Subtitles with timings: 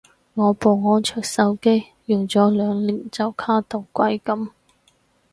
[0.33, 4.49] 我部安卓手機用咗兩年就卡到鬼噉